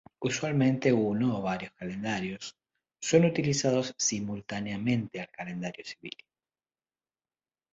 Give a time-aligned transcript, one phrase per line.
[0.19, 2.57] Usualmente uno o varios calendarios
[2.99, 6.17] son utilizados simultáneamente al calendario civil.